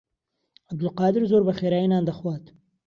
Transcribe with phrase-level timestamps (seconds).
[0.69, 2.45] عەبدولقادر زۆر بەخێرایی نان دەخوات.